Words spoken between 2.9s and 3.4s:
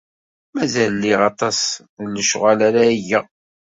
geɣ.